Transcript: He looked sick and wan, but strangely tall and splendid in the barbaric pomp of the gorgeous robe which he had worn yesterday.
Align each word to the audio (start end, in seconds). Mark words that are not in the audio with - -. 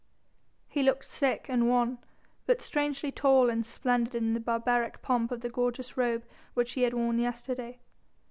He 0.67 0.81
looked 0.81 1.05
sick 1.05 1.45
and 1.47 1.69
wan, 1.69 1.99
but 2.47 2.59
strangely 2.59 3.11
tall 3.11 3.51
and 3.51 3.63
splendid 3.63 4.15
in 4.15 4.33
the 4.33 4.39
barbaric 4.39 5.03
pomp 5.03 5.31
of 5.31 5.41
the 5.41 5.47
gorgeous 5.49 5.95
robe 5.95 6.25
which 6.55 6.73
he 6.73 6.81
had 6.81 6.95
worn 6.95 7.19
yesterday. 7.19 7.77